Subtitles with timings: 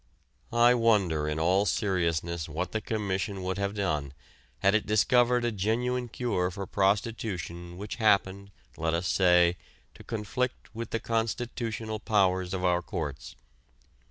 [0.51, 4.13] I wonder in all seriousness what the Commission would have done
[4.63, 9.57] had it discovered a genuine cure for prostitution which happened, let us say,
[9.93, 13.35] to conflict with the constitutional powers of our courts.